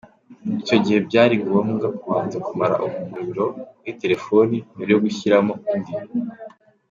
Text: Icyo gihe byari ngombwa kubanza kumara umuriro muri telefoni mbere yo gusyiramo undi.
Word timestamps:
Icyo 0.61 0.75
gihe 0.83 0.99
byari 1.07 1.35
ngombwa 1.43 1.87
kubanza 1.99 2.37
kumara 2.47 2.75
umuriro 2.87 3.45
muri 3.77 3.91
telefoni 4.01 4.55
mbere 4.75 4.89
yo 4.93 4.99
gusyiramo 5.05 5.53
undi. 5.73 5.93